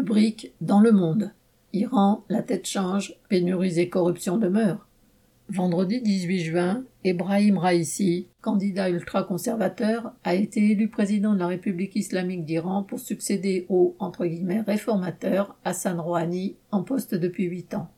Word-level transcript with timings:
Rubrique 0.00 0.54
Dans 0.62 0.80
le 0.80 0.92
monde. 0.92 1.30
Iran, 1.74 2.24
la 2.30 2.40
tête 2.40 2.66
change, 2.66 3.16
pénuries 3.28 3.78
et 3.78 3.90
corruption 3.90 4.38
demeurent. 4.38 4.86
Vendredi 5.50 6.00
18 6.00 6.40
juin, 6.40 6.84
Ebrahim 7.04 7.58
Raisi, 7.58 8.26
candidat 8.40 8.88
ultra-conservateur, 8.88 10.14
a 10.24 10.34
été 10.34 10.70
élu 10.70 10.88
président 10.88 11.34
de 11.34 11.38
la 11.38 11.48
République 11.48 11.96
islamique 11.96 12.46
d'Iran 12.46 12.82
pour 12.82 12.98
succéder 12.98 13.66
au 13.68 13.94
entre 13.98 14.26
réformateur 14.66 15.54
Hassan 15.66 16.00
Rouhani, 16.00 16.56
en 16.70 16.82
poste 16.82 17.14
depuis 17.14 17.44
huit 17.44 17.74
ans. 17.74 17.90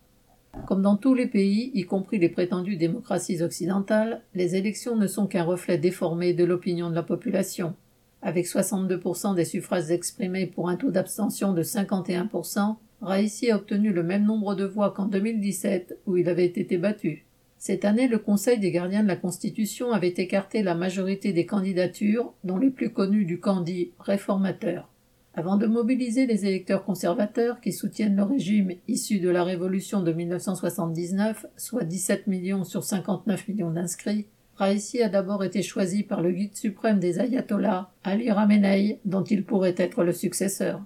Comme 0.66 0.82
dans 0.82 0.96
tous 0.96 1.14
les 1.14 1.28
pays, 1.28 1.70
y 1.72 1.84
compris 1.84 2.18
les 2.18 2.30
prétendues 2.30 2.76
démocraties 2.76 3.42
occidentales, 3.42 4.22
les 4.34 4.56
élections 4.56 4.96
ne 4.96 5.06
sont 5.06 5.28
qu'un 5.28 5.44
reflet 5.44 5.78
déformé 5.78 6.34
de 6.34 6.42
l'opinion 6.42 6.90
de 6.90 6.96
la 6.96 7.04
population. 7.04 7.76
Avec 8.22 8.46
62% 8.46 9.34
des 9.34 9.44
suffrages 9.44 9.90
exprimés 9.90 10.46
pour 10.46 10.68
un 10.68 10.76
taux 10.76 10.92
d'abstention 10.92 11.52
de 11.52 11.62
51%, 11.64 12.76
Raisi 13.02 13.50
a 13.50 13.56
obtenu 13.56 13.92
le 13.92 14.04
même 14.04 14.24
nombre 14.24 14.54
de 14.54 14.64
voix 14.64 14.92
qu'en 14.92 15.06
2017, 15.06 15.98
où 16.06 16.16
il 16.16 16.28
avait 16.28 16.46
été 16.46 16.78
battu. 16.78 17.26
Cette 17.58 17.84
année, 17.84 18.06
le 18.06 18.18
Conseil 18.18 18.60
des 18.60 18.70
gardiens 18.70 19.02
de 19.02 19.08
la 19.08 19.16
Constitution 19.16 19.92
avait 19.92 20.14
écarté 20.16 20.62
la 20.62 20.76
majorité 20.76 21.32
des 21.32 21.46
candidatures, 21.46 22.32
dont 22.44 22.58
les 22.58 22.70
plus 22.70 22.92
connues 22.92 23.24
du 23.24 23.40
camp 23.40 23.60
dit 23.60 23.90
réformateur. 23.98 24.88
Avant 25.34 25.56
de 25.56 25.66
mobiliser 25.66 26.26
les 26.26 26.46
électeurs 26.46 26.84
conservateurs 26.84 27.60
qui 27.60 27.72
soutiennent 27.72 28.16
le 28.16 28.22
régime 28.22 28.72
issu 28.86 29.18
de 29.18 29.30
la 29.30 29.42
révolution 29.42 30.02
de 30.02 30.12
1979, 30.12 31.46
soit 31.56 31.84
17 31.84 32.26
millions 32.28 32.64
sur 32.64 32.84
59 32.84 33.48
millions 33.48 33.70
d'inscrits, 33.70 34.26
Raisi 34.56 35.02
a 35.02 35.08
d'abord 35.08 35.42
été 35.44 35.62
choisi 35.62 36.02
par 36.02 36.20
le 36.20 36.30
guide 36.30 36.56
suprême 36.56 37.00
des 37.00 37.18
ayatollahs, 37.18 37.90
Ali 38.04 38.30
Ramenei, 38.30 38.98
dont 39.04 39.24
il 39.24 39.44
pourrait 39.44 39.74
être 39.78 40.04
le 40.04 40.12
successeur. 40.12 40.82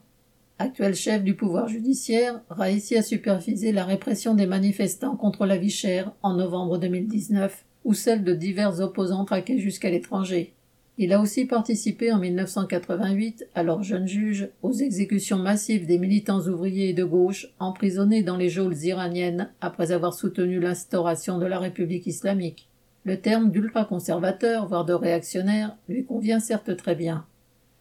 Actuel 0.58 0.94
chef 0.94 1.22
du 1.22 1.34
pouvoir 1.34 1.68
judiciaire, 1.68 2.40
Raisi 2.48 2.96
a 2.96 3.02
supervisé 3.02 3.72
la 3.72 3.84
répression 3.84 4.34
des 4.34 4.46
manifestants 4.46 5.16
contre 5.16 5.44
la 5.44 5.58
vie 5.58 5.70
chère 5.70 6.12
en 6.22 6.34
novembre 6.34 6.78
2019 6.78 7.64
ou 7.84 7.92
celle 7.92 8.24
de 8.24 8.34
divers 8.34 8.80
opposants 8.80 9.24
traqués 9.24 9.58
jusqu'à 9.58 9.90
l'étranger. 9.90 10.54
Il 10.98 11.12
a 11.12 11.20
aussi 11.20 11.44
participé 11.44 12.10
en 12.10 12.18
1988, 12.18 13.48
alors 13.54 13.82
jeune 13.82 14.08
juge, 14.08 14.48
aux 14.62 14.72
exécutions 14.72 15.36
massives 15.36 15.84
des 15.84 15.98
militants 15.98 16.40
ouvriers 16.40 16.88
et 16.88 16.94
de 16.94 17.04
gauche 17.04 17.48
emprisonnés 17.58 18.22
dans 18.22 18.38
les 18.38 18.48
geôles 18.48 18.78
iraniennes 18.78 19.50
après 19.60 19.92
avoir 19.92 20.14
soutenu 20.14 20.58
l'instauration 20.58 21.38
de 21.38 21.44
la 21.44 21.58
République 21.58 22.06
islamique. 22.06 22.70
Le 23.06 23.20
terme 23.20 23.52
d'ultra-conservateur, 23.52 24.66
voire 24.66 24.84
de 24.84 24.92
réactionnaire, 24.92 25.76
lui 25.88 26.04
convient 26.04 26.40
certes 26.40 26.76
très 26.76 26.96
bien. 26.96 27.24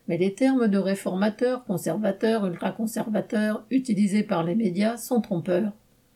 Mais 0.08 0.20
les 0.20 0.36
termes 0.36 0.68
de 0.68 0.78
réformateur, 0.78 1.66
conservateur, 1.66 2.46
ultra-conservateur 2.46 3.66
utilisés 3.72 4.22
par 4.22 4.44
les 4.44 4.54
médias 4.54 4.98
sont 4.98 5.22
trompeurs. 5.22 5.72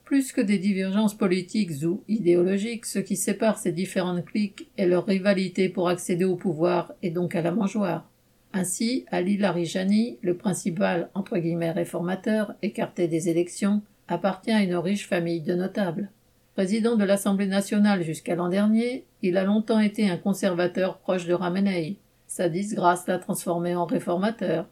Plus 0.05 0.31
que 0.31 0.41
des 0.41 0.59
divergences 0.59 1.17
politiques 1.17 1.83
ou 1.83 2.03
idéologiques, 2.07 2.85
ce 2.85 2.99
qui 2.99 3.15
sépare 3.15 3.57
ces 3.57 3.71
différentes 3.71 4.25
cliques 4.25 4.69
est 4.77 4.85
leur 4.85 5.07
rivalité 5.07 5.69
pour 5.69 5.89
accéder 5.89 6.25
au 6.25 6.35
pouvoir 6.35 6.93
et 7.01 7.09
donc 7.09 7.33
à 7.33 7.41
la 7.41 7.51
mangeoire. 7.51 8.07
Ainsi, 8.53 9.05
Ali 9.09 9.37
Larijani, 9.37 10.19
le 10.21 10.37
principal 10.37 11.09
entre 11.15 11.39
guillemets 11.39 11.71
réformateur, 11.71 12.53
écarté 12.61 13.07
des 13.07 13.27
élections, 13.27 13.81
appartient 14.07 14.51
à 14.51 14.61
une 14.61 14.75
riche 14.75 15.07
famille 15.07 15.41
de 15.41 15.55
notables. 15.55 16.11
Président 16.59 16.97
de 16.97 17.05
l'Assemblée 17.05 17.47
nationale 17.47 18.03
jusqu'à 18.03 18.35
l'an 18.35 18.49
dernier, 18.49 19.05
il 19.21 19.37
a 19.37 19.45
longtemps 19.45 19.79
été 19.79 20.09
un 20.09 20.17
conservateur 20.17 20.97
proche 20.97 21.25
de 21.25 21.33
Ramenei. 21.33 21.99
Sa 22.27 22.49
disgrâce 22.49 23.07
l'a 23.07 23.17
transformé 23.17 23.75
en 23.75 23.85
réformateur. 23.85 24.67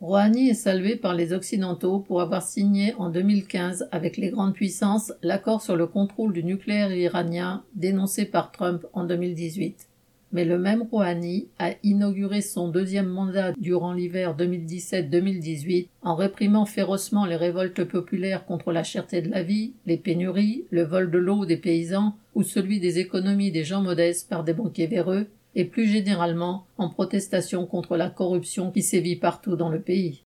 Rouhani 0.00 0.48
est 0.48 0.54
salué 0.54 0.96
par 0.96 1.14
les 1.14 1.32
Occidentaux 1.32 2.00
pour 2.00 2.20
avoir 2.20 2.42
signé 2.42 2.94
en 2.94 3.10
2015 3.10 3.88
avec 3.92 4.16
les 4.16 4.30
grandes 4.30 4.54
puissances 4.54 5.12
l'accord 5.22 5.62
sur 5.62 5.76
le 5.76 5.86
contrôle 5.86 6.32
du 6.32 6.42
nucléaire 6.42 6.92
iranien 6.92 7.62
dénoncé 7.76 8.24
par 8.24 8.50
Trump 8.50 8.84
en 8.92 9.04
2018 9.04 9.86
mais 10.32 10.44
le 10.44 10.58
même 10.58 10.82
Rouhani 10.82 11.48
a 11.58 11.70
inauguré 11.82 12.40
son 12.40 12.68
deuxième 12.68 13.08
mandat 13.08 13.52
durant 13.58 13.92
l'hiver 13.92 14.36
2017-2018 14.36 15.88
en 16.02 16.14
réprimant 16.14 16.66
férocement 16.66 17.26
les 17.26 17.36
révoltes 17.36 17.84
populaires 17.84 18.44
contre 18.44 18.72
la 18.72 18.84
cherté 18.84 19.22
de 19.22 19.30
la 19.30 19.42
vie, 19.42 19.72
les 19.86 19.96
pénuries, 19.96 20.64
le 20.70 20.82
vol 20.82 21.10
de 21.10 21.18
l'eau 21.18 21.46
des 21.46 21.56
paysans 21.56 22.14
ou 22.34 22.42
celui 22.42 22.80
des 22.80 22.98
économies 22.98 23.50
des 23.50 23.64
gens 23.64 23.82
modestes 23.82 24.28
par 24.28 24.44
des 24.44 24.54
banquiers 24.54 24.86
véreux, 24.86 25.26
et 25.54 25.64
plus 25.64 25.86
généralement 25.86 26.64
en 26.78 26.88
protestation 26.88 27.66
contre 27.66 27.96
la 27.96 28.08
corruption 28.08 28.70
qui 28.70 28.82
sévit 28.82 29.16
partout 29.16 29.56
dans 29.56 29.68
le 29.68 29.80
pays. 29.80 30.22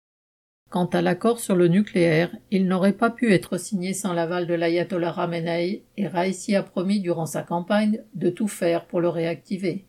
Quant 0.71 0.85
à 0.85 1.01
l'accord 1.01 1.41
sur 1.41 1.57
le 1.57 1.67
nucléaire, 1.67 2.31
il 2.51 2.67
n'aurait 2.67 2.93
pas 2.93 3.09
pu 3.09 3.33
être 3.33 3.57
signé 3.57 3.95
sans 3.95 4.13
l'aval 4.13 4.47
de 4.47 4.53
l'ayatollah 4.53 5.13
Ramenei 5.13 5.83
et 5.97 6.07
Raisi 6.07 6.55
a 6.57 6.63
promis 6.63 7.01
durant 7.01 7.25
sa 7.25 7.43
campagne 7.43 8.03
de 8.15 8.29
tout 8.29 8.49
faire 8.49 8.85
pour 8.85 9.01
le 9.01 9.09
réactiver. 9.09 9.87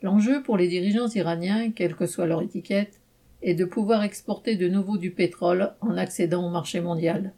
L'enjeu 0.00 0.42
pour 0.42 0.56
les 0.56 0.68
dirigeants 0.68 1.08
iraniens, 1.08 1.70
quelle 1.70 1.94
que 1.94 2.06
soit 2.06 2.26
leur 2.26 2.40
étiquette, 2.40 3.02
est 3.42 3.52
de 3.52 3.66
pouvoir 3.66 4.02
exporter 4.02 4.56
de 4.56 4.68
nouveau 4.68 4.96
du 4.96 5.10
pétrole 5.10 5.74
en 5.82 5.98
accédant 5.98 6.46
au 6.46 6.50
marché 6.50 6.80
mondial. 6.80 7.34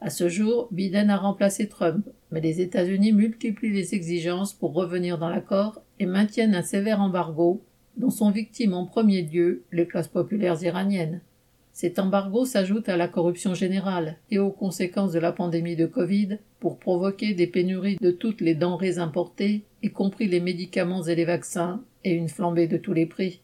À 0.00 0.08
ce 0.08 0.28
jour, 0.28 0.68
Biden 0.70 1.10
a 1.10 1.16
remplacé 1.16 1.68
Trump, 1.68 2.08
mais 2.30 2.40
les 2.40 2.60
États-Unis 2.60 3.12
multiplient 3.12 3.72
les 3.72 3.96
exigences 3.96 4.52
pour 4.52 4.72
revenir 4.72 5.18
dans 5.18 5.28
l'accord 5.28 5.82
et 5.98 6.06
maintiennent 6.06 6.54
un 6.54 6.62
sévère 6.62 7.00
embargo 7.00 7.64
dont 7.96 8.10
sont 8.10 8.30
victimes 8.30 8.74
en 8.74 8.86
premier 8.86 9.22
lieu 9.22 9.64
les 9.72 9.88
classes 9.88 10.06
populaires 10.06 10.62
iraniennes. 10.62 11.20
Cet 11.80 12.00
embargo 12.00 12.44
s'ajoute 12.44 12.88
à 12.88 12.96
la 12.96 13.06
corruption 13.06 13.54
générale 13.54 14.16
et 14.32 14.40
aux 14.40 14.50
conséquences 14.50 15.12
de 15.12 15.20
la 15.20 15.30
pandémie 15.30 15.76
de 15.76 15.86
Covid 15.86 16.38
pour 16.58 16.80
provoquer 16.80 17.34
des 17.34 17.46
pénuries 17.46 17.98
de 18.00 18.10
toutes 18.10 18.40
les 18.40 18.56
denrées 18.56 18.98
importées, 18.98 19.62
y 19.84 19.90
compris 19.92 20.26
les 20.26 20.40
médicaments 20.40 21.04
et 21.04 21.14
les 21.14 21.24
vaccins, 21.24 21.80
et 22.02 22.10
une 22.10 22.28
flambée 22.28 22.66
de 22.66 22.78
tous 22.78 22.94
les 22.94 23.06
prix. 23.06 23.42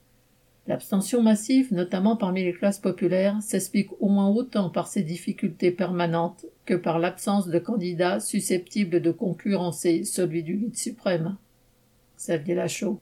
L'abstention 0.67 1.23
massive, 1.23 1.73
notamment 1.73 2.17
parmi 2.17 2.43
les 2.43 2.55
classes 2.55 2.81
populaires, 2.81 3.41
s'explique 3.41 3.91
au 4.01 4.09
moins 4.09 4.31
autant 4.31 4.69
par 4.69 4.89
ces 4.89 5.05
difficultés 5.05 5.71
permanentes 5.71 6.45
que 6.65 6.75
par 6.75 6.99
l'absence 6.99 7.47
de 7.47 7.61
candidats 7.61 8.19
susceptibles 8.19 9.01
de 9.01 9.13
concurrencer 9.13 10.03
celui 10.03 10.43
du 10.43 10.57
guide 10.57 10.77
suprême. 10.77 11.37
Xavier. 12.19 12.67